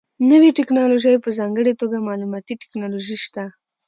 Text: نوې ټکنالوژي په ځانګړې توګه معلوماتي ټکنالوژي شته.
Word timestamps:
نوې 0.31 0.49
ټکنالوژي 0.57 1.15
په 1.23 1.29
ځانګړې 1.37 1.73
توګه 1.81 1.97
معلوماتي 2.07 2.53
ټکنالوژي 2.61 3.17
شته. 3.25 3.43